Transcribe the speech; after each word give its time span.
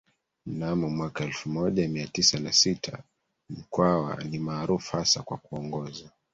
mnamo 0.45 0.89
mwaka 0.89 1.23
elfu 1.23 1.49
moja 1.49 1.87
mia 1.87 2.07
tisa 2.07 2.39
na 2.39 2.53
sita 2.53 3.03
Mkwawa 3.49 4.23
ni 4.23 4.39
maarufu 4.39 4.97
hasa 4.97 5.23
kwa 5.23 5.37
kuongoza 5.37 6.09